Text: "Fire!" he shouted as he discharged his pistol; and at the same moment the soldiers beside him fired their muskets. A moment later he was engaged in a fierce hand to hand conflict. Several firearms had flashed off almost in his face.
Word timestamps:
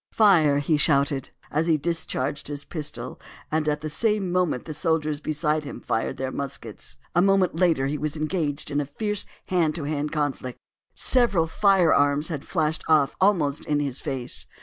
"Fire!" 0.11 0.57
he 0.57 0.77
shouted 0.77 1.29
as 1.51 1.67
he 1.67 1.77
discharged 1.77 2.47
his 2.47 2.65
pistol; 2.65 3.19
and 3.51 3.69
at 3.69 3.81
the 3.81 3.87
same 3.87 4.31
moment 4.31 4.65
the 4.65 4.73
soldiers 4.73 5.19
beside 5.19 5.63
him 5.63 5.79
fired 5.79 6.17
their 6.17 6.31
muskets. 6.31 6.97
A 7.15 7.21
moment 7.21 7.57
later 7.59 7.85
he 7.85 7.99
was 7.99 8.17
engaged 8.17 8.71
in 8.71 8.81
a 8.81 8.85
fierce 8.87 9.27
hand 9.49 9.75
to 9.75 9.83
hand 9.83 10.11
conflict. 10.11 10.57
Several 10.95 11.45
firearms 11.45 12.29
had 12.29 12.47
flashed 12.47 12.83
off 12.87 13.15
almost 13.21 13.63
in 13.67 13.79
his 13.79 14.01
face. 14.01 14.47